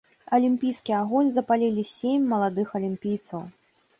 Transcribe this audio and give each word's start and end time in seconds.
Алімпійскі 0.35 0.93
агонь 0.99 1.29
запалілі 1.35 1.83
сем 1.91 2.25
маладых 2.33 2.73
алімпійцаў. 2.79 3.47